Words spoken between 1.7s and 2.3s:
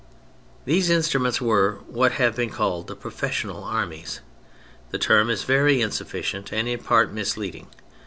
what